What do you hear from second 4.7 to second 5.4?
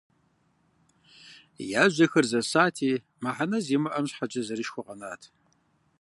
къэнат.